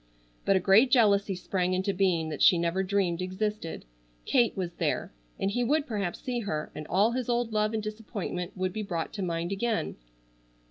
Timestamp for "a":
0.55-0.59